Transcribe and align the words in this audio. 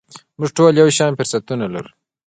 موږ 0.37 0.49
ټول 0.57 0.73
یو 0.81 0.89
شان 0.97 1.11
فرصتونه 1.19 1.65
لرو. 1.73 1.89